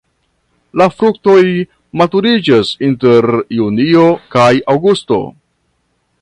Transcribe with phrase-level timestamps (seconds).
[0.81, 1.43] La fruktoj
[2.01, 5.21] maturiĝas inter junio kaj aŭgusto.